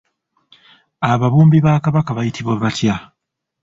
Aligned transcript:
Ababumbi 1.11 1.57
ba 1.65 1.73
Kabaka 1.83 2.11
bayitibwa 2.17 2.53
batya? 2.61 2.95